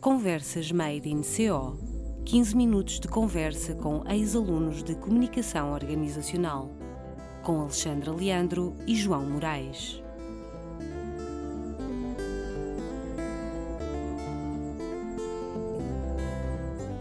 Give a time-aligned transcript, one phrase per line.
[0.00, 1.76] Conversas Made in CO
[2.24, 6.70] 15 minutos de conversa com ex-alunos de comunicação organizacional,
[7.42, 10.00] com Alexandra Leandro e João Moraes.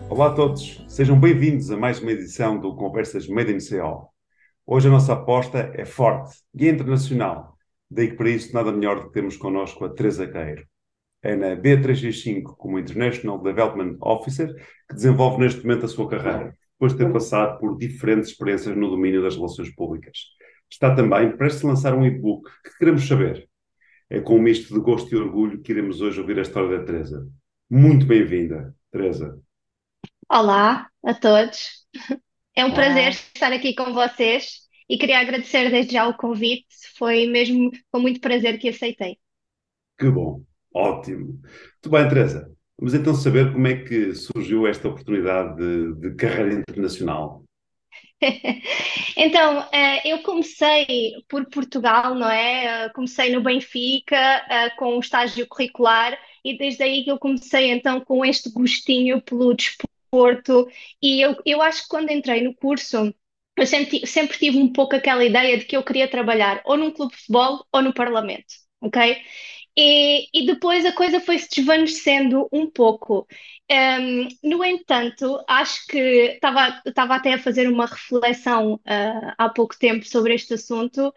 [0.10, 4.10] Olá a todos, sejam bem-vindos a mais uma edição do Conversas Made in CO.
[4.66, 7.56] Hoje a nossa aposta é forte e é internacional,
[7.92, 10.66] daí que para isso nada melhor do que termos connosco a Teresa Queiro.
[11.24, 14.54] É na B365 como International Development Officer
[14.88, 18.90] que desenvolve neste momento a sua carreira, depois de ter passado por diferentes experiências no
[18.90, 20.18] domínio das relações públicas.
[20.70, 23.48] Está também prestes a lançar um e-book que queremos saber.
[24.10, 26.86] É com um misto de gosto e orgulho que iremos hoje ouvir a história da
[26.86, 27.28] Teresa.
[27.70, 29.38] Muito bem-vinda, Teresa.
[30.30, 31.86] Olá a todos.
[32.56, 36.68] É um prazer estar aqui com vocês e queria agradecer desde já o convite.
[36.98, 39.20] Foi mesmo com muito prazer que aceitei.
[39.98, 40.44] Que bom,
[40.78, 41.26] ótimo.
[41.26, 42.52] Muito bem, Teresa.
[42.80, 47.44] Vamos então saber como é que surgiu esta oportunidade de, de carreira internacional.
[49.20, 52.86] Então, eh, eu comecei por Portugal, não é?
[52.86, 57.72] Eh, comecei no Benfica, eh, com um estágio curricular, e desde aí que eu comecei
[57.72, 60.68] então com este gostinho pelo desporto.
[61.02, 63.14] E eu, eu acho que quando entrei no curso,
[63.56, 66.92] eu sempre, sempre tive um pouco aquela ideia de que eu queria trabalhar ou num
[66.92, 69.18] clube de futebol ou no Parlamento, ok?
[69.78, 73.28] E, e depois a coisa foi se desvanecendo um pouco.
[73.72, 76.82] Um, no entanto, acho que estava,
[77.16, 81.14] até a fazer uma reflexão uh, há pouco tempo sobre este assunto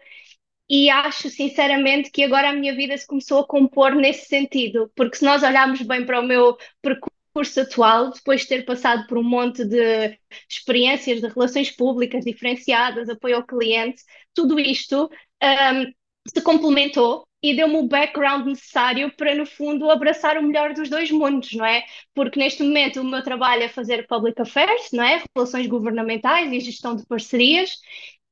[0.69, 5.17] e acho sinceramente que agora a minha vida se começou a compor nesse sentido, porque
[5.17, 9.17] se nós olharmos bem para o meu percurso curso atual, depois de ter passado por
[9.17, 10.17] um monte de
[10.49, 14.03] experiências de relações públicas diferenciadas, apoio ao cliente,
[14.33, 15.09] tudo isto
[15.41, 15.93] um,
[16.27, 21.09] se complementou e deu-me o background necessário para, no fundo, abraçar o melhor dos dois
[21.11, 21.83] mundos, não é?
[22.13, 25.23] Porque neste momento o meu trabalho é fazer public affairs, não é?
[25.35, 27.77] Relações governamentais e gestão de parcerias,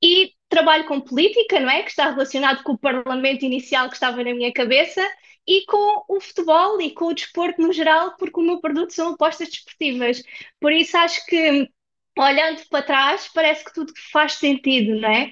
[0.01, 1.83] e trabalho com política, não é?
[1.83, 5.01] Que está relacionado com o parlamento inicial que estava na minha cabeça,
[5.47, 9.13] e com o futebol e com o desporto no geral, porque o meu produto são
[9.13, 10.21] apostas desportivas.
[10.59, 11.67] Por isso acho que,
[12.17, 15.31] olhando para trás, parece que tudo faz sentido, não é?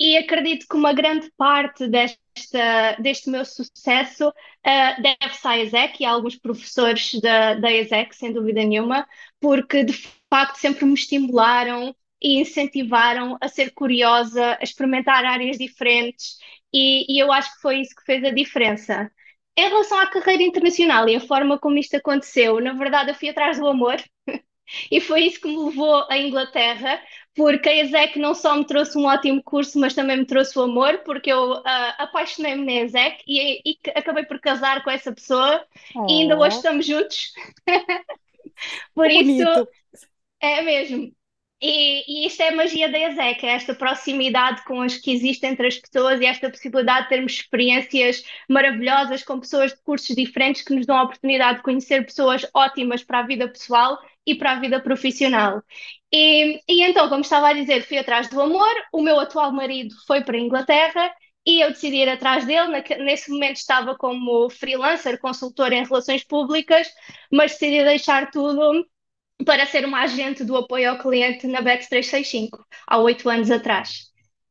[0.00, 6.06] E acredito que uma grande parte desta, deste meu sucesso uh, deve-se à ESEC e
[6.06, 9.08] a alguns professores da, da ESEC, sem dúvida nenhuma,
[9.40, 9.94] porque de
[10.30, 16.38] facto sempre me estimularam e incentivaram a ser curiosa, a experimentar áreas diferentes,
[16.72, 19.10] e, e eu acho que foi isso que fez a diferença.
[19.56, 23.28] Em relação à carreira internacional e a forma como isto aconteceu, na verdade eu fui
[23.28, 23.96] atrás do amor
[24.90, 27.00] e foi isso que me levou à Inglaterra,
[27.34, 30.62] porque a ESEC não só me trouxe um ótimo curso, mas também me trouxe o
[30.62, 31.62] amor, porque eu uh,
[31.98, 35.64] apaixonei-me na ESEC e, e, acabei por casar com essa pessoa
[35.94, 36.06] oh.
[36.08, 36.58] e ainda hoje oh.
[36.58, 37.32] estamos juntos.
[38.94, 39.68] por que isso, bonito.
[40.40, 41.17] é mesmo.
[41.60, 45.50] E, e, isto é a magia da ESEC, é esta proximidade com as que existem
[45.50, 50.62] entre as pessoas e esta possibilidade de termos experiências maravilhosas com pessoas de cursos diferentes
[50.62, 54.52] que nos dão a oportunidade de conhecer pessoas ótimas para a vida pessoal e para
[54.52, 55.60] a vida profissional.
[56.12, 59.94] E, e então, como estava a dizer, fui atrás do amor, o meu atual marido
[60.06, 61.12] foi para a Inglaterra
[61.44, 62.84] e eu decidi ir atrás dele.
[63.00, 66.88] Nesse momento estava como freelancer, consultor em relações públicas,
[67.32, 68.86] mas decidi deixar tudo
[69.44, 74.08] para ser uma agente do apoio ao cliente na BEX 365, há oito anos atrás.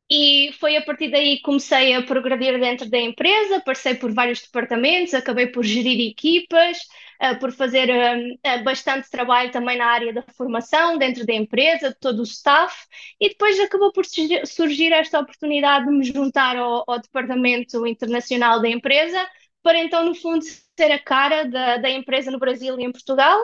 [0.09, 4.41] E foi a partir daí que comecei a progredir dentro da empresa, passei por vários
[4.41, 6.77] departamentos, acabei por gerir equipas,
[7.21, 11.99] uh, por fazer uh, bastante trabalho também na área da formação dentro da empresa, de
[11.99, 12.73] todo o staff,
[13.19, 14.05] e depois acabou por
[14.45, 19.27] surgir esta oportunidade de me juntar ao, ao departamento internacional da empresa,
[19.61, 23.37] para então, no fundo, ser a cara da, da empresa no Brasil e em Portugal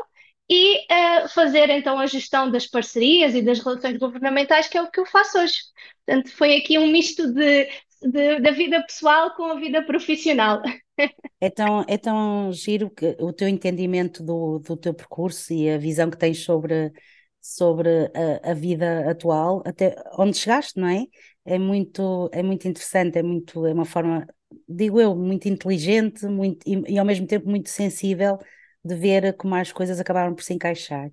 [0.50, 4.92] e uh, fazer então a gestão das parcerias e das relações governamentais, que é o
[4.92, 5.58] que eu faço hoje.
[6.06, 7.70] Portanto, foi aqui um misto de,
[8.02, 10.62] de da vida pessoal com a vida profissional.
[11.40, 15.78] É tão, é tão giro que o teu entendimento do, do teu percurso e a
[15.78, 16.92] visão que tens sobre,
[17.42, 17.90] sobre
[18.44, 21.06] a, a vida atual, até onde chegaste, não é?
[21.46, 24.26] É muito, é muito interessante, é muito, é uma forma,
[24.70, 28.38] digo eu, muito inteligente muito, e, e ao mesmo tempo muito sensível
[28.84, 31.12] de ver como as coisas acabaram por se encaixar.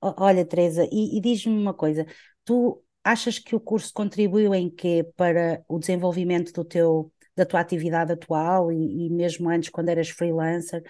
[0.00, 2.06] Olha, Teresa, e, e diz-me uma coisa:
[2.44, 7.60] tu achas que o curso contribuiu em quê para o desenvolvimento do teu, da tua
[7.60, 10.82] atividade atual e, e mesmo antes, quando eras freelancer?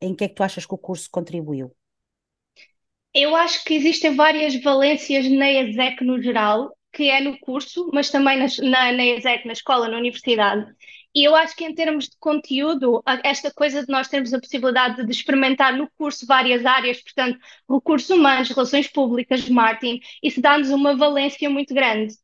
[0.00, 1.74] Em que é que tu achas que o curso contribuiu?
[3.12, 8.10] Eu acho que existem várias valências na ESEC no geral, que é no curso, mas
[8.10, 10.64] também na, na, na ESEC, na escola, na universidade.
[11.14, 15.04] E eu acho que em termos de conteúdo, esta coisa de nós termos a possibilidade
[15.04, 20.96] de experimentar no curso várias áreas, portanto, recursos humanos, relações públicas, marketing, isso dá-nos uma
[20.96, 22.14] valência muito grande.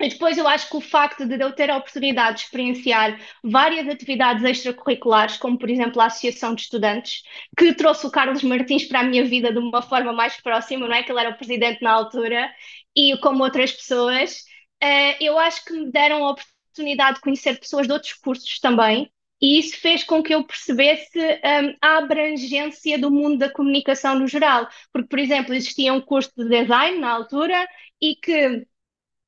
[0.00, 3.86] E depois eu acho que o facto de eu ter a oportunidade de experienciar várias
[3.88, 7.22] atividades extracurriculares, como por exemplo a Associação de Estudantes,
[7.56, 10.94] que trouxe o Carlos Martins para a minha vida de uma forma mais próxima, não
[10.94, 11.02] é?
[11.04, 12.50] Que ele era o presidente na altura,
[12.96, 14.40] e como outras pessoas,
[14.82, 19.10] uh, eu acho que me deram a oportunidade de conhecer pessoas de outros cursos também,
[19.40, 24.28] e isso fez com que eu percebesse um, a abrangência do mundo da comunicação no
[24.28, 24.68] geral.
[24.92, 27.68] Porque, por exemplo, existia um curso de design na altura
[28.00, 28.64] e que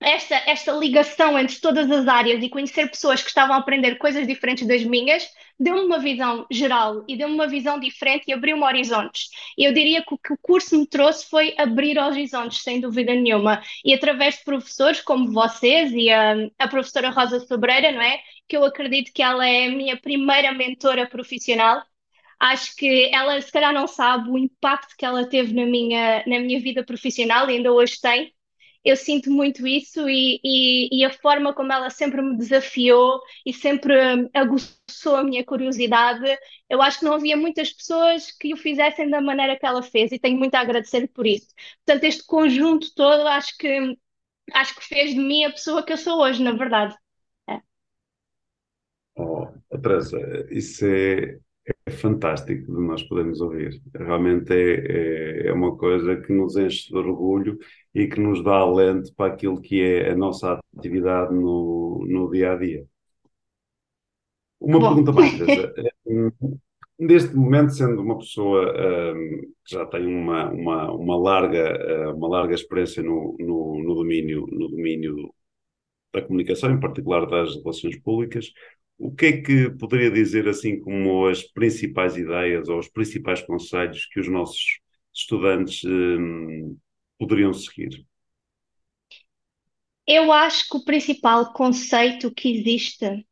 [0.04, 4.26] esta, esta ligação entre todas as áreas e conhecer pessoas que estavam a aprender coisas
[4.26, 5.26] diferentes das minhas,
[5.58, 9.30] deu-me uma visão geral e deu-me uma visão diferente e abriu-me horizontes.
[9.56, 13.62] Eu diria que o que o curso me trouxe foi abrir horizontes, sem dúvida nenhuma.
[13.84, 18.20] E através de professores como vocês e a, a professora Rosa Sobreira, não é?
[18.46, 21.82] Que eu acredito que ela é a minha primeira mentora profissional.
[22.38, 26.38] Acho que ela, se calhar, não sabe o impacto que ela teve na minha, na
[26.40, 28.33] minha vida profissional e ainda hoje tem
[28.84, 33.52] eu sinto muito isso e, e, e, a forma como ela sempre me desafiou e
[33.52, 33.94] sempre
[34.34, 36.24] aguçou a minha curiosidade.
[36.68, 40.12] Eu acho que não havia muitas pessoas que o fizessem da maneira que ela fez
[40.12, 41.48] e tenho muito a agradecer por isso.
[41.84, 43.96] Portanto, este conjunto todo acho que
[44.52, 46.94] acho que fez de mim a pessoa que eu sou hoje, na verdade.
[47.48, 47.60] É.
[49.16, 49.46] Oh,
[49.82, 50.18] Teresa,
[50.50, 51.38] isso é,
[51.86, 53.80] é fantástico de nós podermos ouvir.
[53.94, 57.58] Realmente é, é, é, uma coisa que nos enche de orgulho
[57.94, 62.52] e que nos dá alento para aquilo que é a nossa atividade no, no dia
[62.52, 62.86] a dia.
[64.60, 64.88] Uma Bom.
[64.88, 65.74] pergunta mais, Teresa.
[66.96, 68.72] Neste momento, sendo uma pessoa
[69.14, 74.46] um, que já tem uma, uma, uma, larga, uma larga experiência no, no, no, domínio,
[74.50, 75.34] no domínio
[76.12, 78.52] da comunicação, em particular das relações públicas,
[78.98, 84.06] o que é que poderia dizer assim como as principais ideias ou os principais conselhos
[84.06, 84.78] que os nossos
[85.12, 86.76] estudantes hum,
[87.18, 88.04] poderiam seguir?
[90.06, 93.26] Eu acho que o principal conceito que existe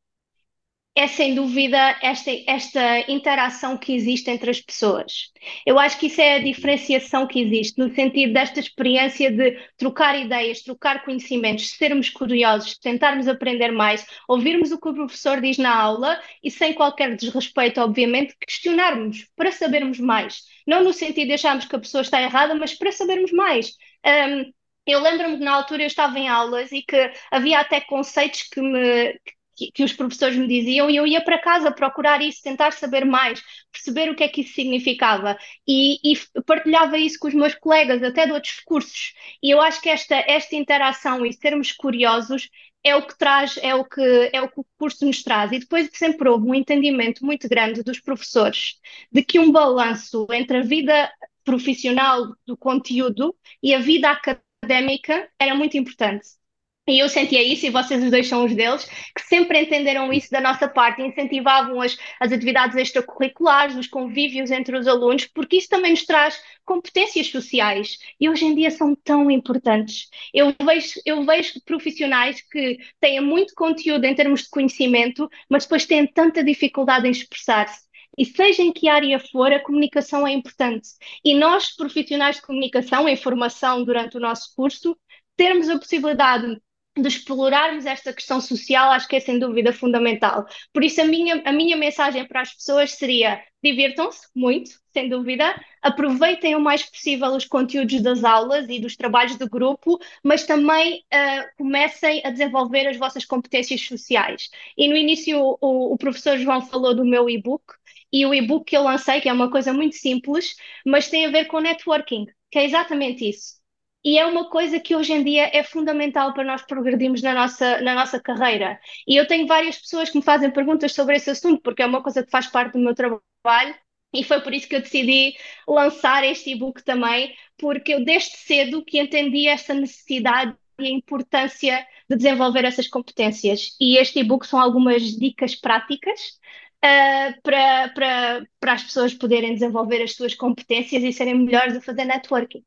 [0.95, 5.31] é sem dúvida esta, esta interação que existe entre as pessoas.
[5.65, 10.19] Eu acho que isso é a diferenciação que existe, no sentido desta experiência de trocar
[10.19, 15.75] ideias, trocar conhecimentos, sermos curiosos, tentarmos aprender mais, ouvirmos o que o professor diz na
[15.75, 20.43] aula e, sem qualquer desrespeito, obviamente, questionarmos para sabermos mais.
[20.67, 23.73] Não no sentido de acharmos que a pessoa está errada, mas para sabermos mais.
[24.07, 24.53] Um,
[24.87, 28.61] eu lembro-me que na altura eu estava em aulas e que havia até conceitos que
[28.61, 29.19] me
[29.55, 33.05] que, que, os professores me diziam e eu ia para casa procurar isso, tentar saber
[33.05, 37.55] mais, perceber o que é que isso significava e, e, partilhava isso com os meus
[37.55, 39.15] colegas, até de outros cursos.
[39.43, 42.49] E eu acho que esta, esta interação e sermos curiosos
[42.85, 45.53] é o que traz, é o que, é o que o curso nos traz.
[45.53, 50.59] E depois sempre houve um entendimento muito grande dos professores de que um balanço entre
[50.59, 51.11] a vida
[51.45, 56.42] profissional do conteúdo e a vida académica era muito importante.
[56.89, 58.85] E eu sentia isso, e vocês os dois são os deles,
[59.15, 64.77] que sempre entenderam isso da nossa parte, incentivavam as, as atividades extracurriculares, os convívios entre
[64.77, 69.31] os alunos, porque isso também nos traz competências sociais e hoje em dia são tão
[69.31, 70.09] importantes.
[70.35, 75.87] Eu vejo, eu vejo profissionais que têm muito conteúdo em termos de conhecimento, mas depois
[75.87, 77.81] têm tanta dificuldade em expressar-se.
[78.19, 80.89] E seja em que área for, a comunicação é importante.
[81.25, 84.99] E nós, profissionais de comunicação, em formação durante o nosso curso,
[85.37, 86.61] termos a possibilidade
[86.97, 90.45] de explorarmos esta questão social, acho que é sem dúvida fundamental.
[90.73, 95.59] Por isso, a minha, a minha mensagem para as pessoas seria: divirtam-se muito, sem dúvida,
[95.81, 101.03] aproveitem o mais possível os conteúdos das aulas e dos trabalhos de grupo, mas também
[101.13, 104.51] uh, comecem a desenvolver as vossas competências sociais.
[104.77, 107.65] E no início, o, o professor João falou do meu e-book.
[108.13, 111.31] E o e-book que eu lancei, que é uma coisa muito simples, mas tem a
[111.31, 113.62] ver com networking, que é exatamente isso
[114.05, 117.81] e é uma coisa que hoje em dia é fundamental para nós progredirmos na nossa,
[117.81, 118.81] na nossa carreira.
[119.07, 122.03] E eu tenho várias pessoas que me fazem perguntas sobre esse assunto, porque é uma
[122.03, 123.75] coisa que faz parte do meu trabalho.
[124.15, 125.35] E foi por isso que eu decidi
[125.67, 131.87] lançar este e-book também, porque eu desde cedo que entendi esta necessidade e a importância
[132.11, 133.77] de desenvolver essas competências.
[133.81, 136.39] E este e-book são algumas dicas práticas
[136.85, 141.81] uh, para, para, para as pessoas poderem desenvolver as suas competências e serem melhores a
[141.81, 142.65] fazer networking.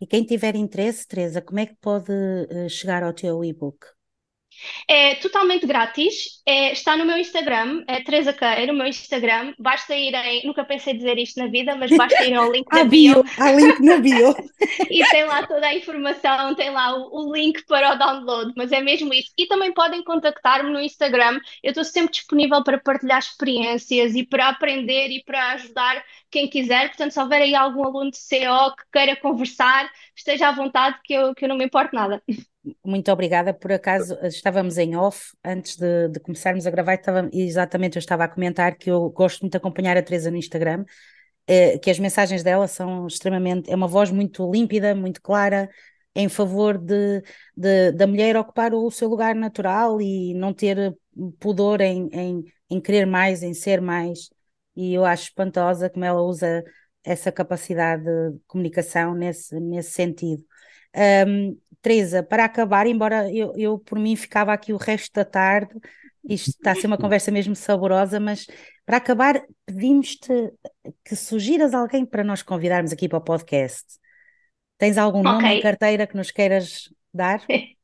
[0.00, 3.86] E quem tiver interesse, Teresa, como é que pode uh, chegar ao teu e-book?
[4.88, 9.54] É totalmente grátis, é, está no meu Instagram, é Teresa Queiro, no meu Instagram.
[9.58, 13.24] Basta irem, nunca pensei dizer isto na vida, mas basta irem ao link bio, bio
[13.38, 14.34] há link na bio.
[14.90, 18.72] e tem lá toda a informação, tem lá o, o link para o download, mas
[18.72, 19.32] é mesmo isso.
[19.36, 24.48] E também podem contactar-me no Instagram, eu estou sempre disponível para partilhar experiências e para
[24.48, 26.88] aprender e para ajudar quem quiser.
[26.88, 31.14] Portanto, se houver aí algum aluno de CO que queira conversar, esteja à vontade, que
[31.14, 32.22] eu, que eu não me importo nada.
[32.84, 33.54] Muito obrigada.
[33.54, 38.24] Por acaso estávamos em off antes de, de começarmos a gravar, estava, exatamente eu estava
[38.24, 40.84] a comentar que eu gosto muito de acompanhar a Teresa no Instagram,
[41.46, 45.70] eh, que as mensagens dela são extremamente, é uma voz muito límpida, muito clara,
[46.14, 47.22] em favor de,
[47.56, 50.96] de da mulher ocupar o seu lugar natural e não ter
[51.38, 54.30] pudor em, em, em querer mais, em ser mais.
[54.74, 56.64] E eu acho espantosa como ela usa
[57.04, 60.42] essa capacidade de comunicação nesse, nesse sentido.
[60.96, 65.74] Um, Teresa, para acabar, embora eu, eu por mim ficava aqui o resto da tarde,
[66.28, 68.46] isto está a ser uma conversa mesmo saborosa, mas
[68.84, 70.32] para acabar, pedimos-te
[71.04, 73.84] que sugiras alguém para nós convidarmos aqui para o podcast.
[74.78, 75.52] Tens algum nome Ok.
[75.52, 77.40] em carteira que nos queiras dar?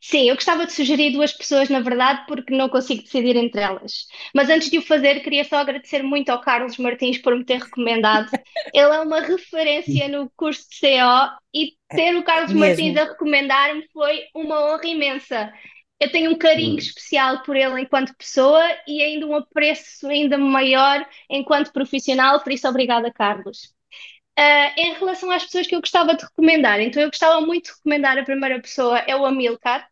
[0.00, 4.06] Sim, eu gostava de sugerir duas pessoas, na verdade, porque não consigo decidir entre elas.
[4.34, 7.60] Mas antes de o fazer, queria só agradecer muito ao Carlos Martins por me ter
[7.60, 8.30] recomendado.
[8.72, 12.98] Ele é uma referência no curso de CO e ter o Carlos Martins Mesmo.
[12.98, 15.52] a recomendar-me foi uma honra imensa.
[16.00, 16.78] Eu tenho um carinho Hum.
[16.78, 22.68] especial por ele enquanto pessoa e ainda um apreço ainda maior enquanto profissional, por isso
[22.68, 23.74] obrigada, Carlos.
[24.38, 27.72] Ah, em relação às pessoas que eu gostava de recomendar, então eu gostava muito de
[27.72, 29.90] recomendar a primeira pessoa é o Amilcar,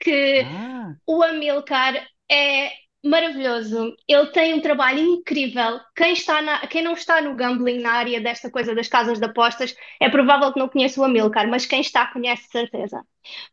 [0.00, 1.94] que Ah, o Amilcar
[2.30, 2.72] é
[3.04, 3.94] maravilhoso.
[4.08, 5.80] Ele tem um trabalho incrível.
[5.96, 9.24] Quem está na- quem não está no gambling, na área desta coisa das casas de
[9.24, 13.00] apostas, é provável que não conheça o Amilcar, mas quem está conhece certeza.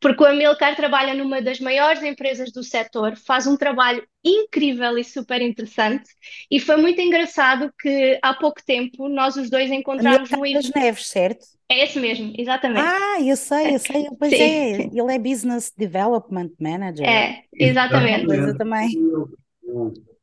[0.02, 5.04] Porque o Amilcar trabalha numa das maiores empresas do setor, faz um trabalho incrível e
[5.04, 6.10] super interessante.
[6.50, 10.42] E foi muito engraçado que há pouco tempo nós os dois encontramos no.
[10.76, 11.55] Neves, certo?
[11.70, 12.96] É esse mesmo, exatamente.
[12.98, 14.40] Ah, eu sei, eu sei, pois Sim.
[14.40, 18.28] é, ele é Business Development Manager, É, exatamente.
[18.28, 18.90] coisa também.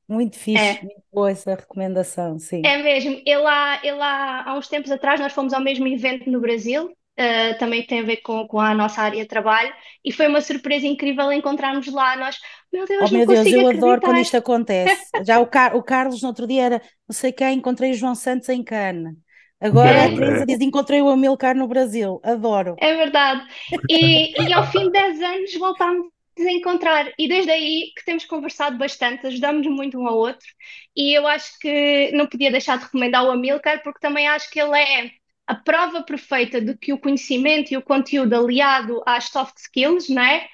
[0.08, 0.84] Muito fixe, É.
[0.84, 2.72] muito boa essa recomendação, sim.
[2.72, 3.20] É mesmo.
[3.26, 6.96] Ele há, ele há, há uns tempos atrás nós fomos ao mesmo evento no Brasil,
[7.16, 9.72] eh, também tem a ver com, com a nossa área de trabalho,
[10.04, 12.16] e foi uma surpresa incrível encontrarmos lá.
[12.16, 12.38] Nós,
[12.72, 14.20] meu Deus, Oh meu Deus, eu adoro quando acreditar.
[14.20, 15.12] isto acontece.
[15.24, 18.14] Já o, Car- o Carlos no outro dia era, não sei quem, encontrei o João
[18.14, 19.16] Santos em Cannes.
[19.62, 22.20] Agora a Teresa diz, encontrei o Amilcar no Brasil.
[22.24, 22.74] Adoro.
[22.80, 23.46] É verdade.
[23.88, 26.06] E, e ao fim de 10 anos voltámos
[26.38, 27.12] a encontrar.
[27.16, 30.46] E desde aí que temos conversado bastante, ajudamos muito um ao outro.
[30.96, 34.60] E eu acho que não podia deixar de recomendar o Amilcar, porque também acho que
[34.60, 35.10] ele é
[35.46, 40.22] a prova perfeita de que o conhecimento e o conteúdo aliado às soft skills, não
[40.22, 40.48] é?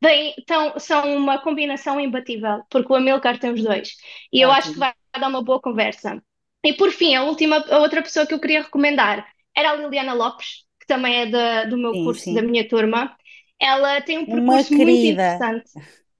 [0.00, 3.96] Bem, então, são uma combinação imbatível, porque o Amilcar tem os dois.
[4.32, 6.22] E eu acho que vai dar uma boa conversa.
[6.64, 9.26] E por fim, a última, a outra pessoa que eu queria recomendar
[9.56, 12.34] era a Liliana Lopes, que também é da- do meu Sim, curso, sim.
[12.34, 13.16] da minha turma.
[13.58, 15.46] Ela tem um percurso muito querida.
[15.46, 15.70] interessante,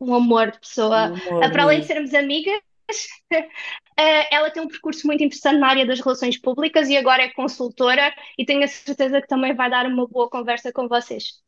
[0.01, 1.13] um amor de pessoa.
[1.13, 1.87] Um amor Ah, Para além de mesmo.
[1.87, 2.61] sermos amigas,
[3.99, 7.31] ah, ela tem um percurso muito interessante na área das relações públicas e agora é
[7.33, 11.41] consultora e tenho a certeza que também vai dar uma boa conversa com vocês.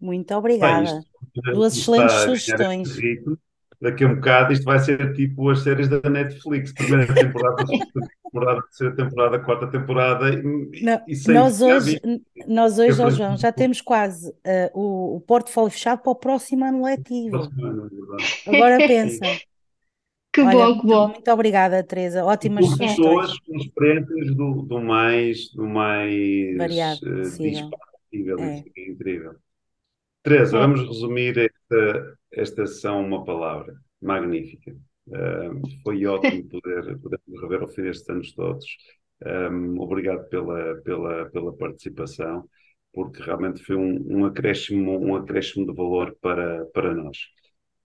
[0.00, 0.84] Muito Bem, obrigada.
[0.84, 1.08] isto
[1.50, 2.88] Duas excelentes sugestões.
[2.96, 3.38] ritmo.
[3.82, 8.08] Daqui a um bocado isto vai ser tipo as séries da Netflix, primeira temporada, segunda
[8.22, 12.00] temporada, terceira temporada, quarta temporada e, Não, e nós hoje,
[12.46, 16.64] nós hoje, ó João, já temos quase ah, o, o portfólio fechado para o próximo
[16.64, 17.38] ano letivo.
[18.46, 18.56] É?
[18.56, 19.24] Agora pensa.
[20.32, 21.08] Que Olha, bom, que bom.
[21.08, 22.24] muito obrigada, Teresa.
[22.24, 22.96] Ótimas sugestões.
[22.96, 28.38] pessoas com experiências do, do mais, do mais Variado eh, possível.
[28.38, 28.54] É.
[28.54, 29.34] Isso é incrível.
[30.22, 33.74] Teresa, vamos resumir esta, esta sessão uma palavra.
[34.00, 34.74] Magnífica.
[35.08, 38.66] Um, foi ótimo poder, poder rever ao fim destes anos todos.
[39.24, 42.48] Um, obrigado pela, pela, pela participação,
[42.92, 47.18] porque realmente foi um, um acréscimo, um acréscimo de valor para, para nós.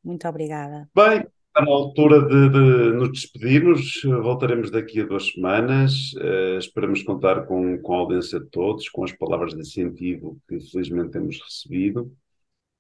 [0.04, 0.88] Muito obrigada.
[0.96, 4.02] Bem, está na altura de, de nos despedirmos.
[4.04, 6.14] Voltaremos daqui a duas semanas.
[6.20, 10.60] Eh, esperamos contar com, com a audiência de todos, com as palavras de incentivo que
[10.60, 12.12] felizmente temos recebido.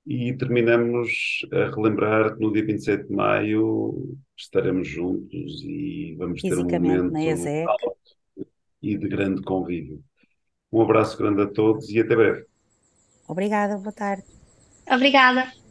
[0.09, 6.57] E terminamos a relembrar que no dia 27 de maio estaremos juntos e vamos ter
[6.57, 7.67] um na momento ESEC.
[7.67, 7.97] alto
[8.81, 10.01] e de grande convívio.
[10.71, 12.45] Um abraço grande a todos e até breve.
[13.27, 14.23] Obrigada, boa tarde.
[14.89, 15.66] Obrigada.